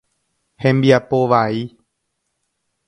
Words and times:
Hembiapo 0.63 1.19
vai. 1.33 1.55